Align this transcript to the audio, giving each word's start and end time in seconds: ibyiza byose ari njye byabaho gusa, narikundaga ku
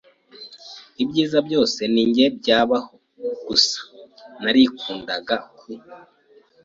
ibyiza 1.03 1.37
byose 1.47 1.77
ari 1.85 2.01
njye 2.09 2.25
byabaho 2.39 2.89
gusa, 3.47 3.77
narikundaga 4.43 5.35
ku 5.57 5.67